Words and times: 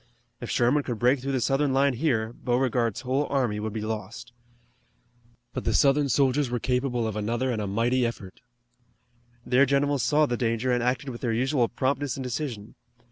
If 0.39 0.49
Sherman 0.49 0.81
could 0.81 0.97
break 0.97 1.19
through 1.19 1.33
the 1.33 1.39
Southern 1.41 1.73
line 1.73 1.93
here 1.93 2.33
Beauregard's 2.33 3.01
whole 3.01 3.27
army 3.29 3.59
would 3.59 3.71
be 3.71 3.81
lost. 3.81 4.33
But 5.53 5.63
the 5.63 5.75
Southern 5.75 6.09
soldiers 6.09 6.49
were 6.49 6.57
capable 6.57 7.05
of 7.07 7.15
another 7.15 7.51
and 7.51 7.61
a 7.61 7.67
mighty 7.67 8.03
effort. 8.03 8.41
Their 9.45 9.67
generals 9.67 10.01
saw 10.01 10.25
the 10.25 10.37
danger 10.37 10.71
and 10.71 10.81
acted 10.81 11.09
with 11.09 11.21
their 11.21 11.31
usual 11.33 11.67
promptness 11.69 12.17
and 12.17 12.23
decision. 12.23 12.73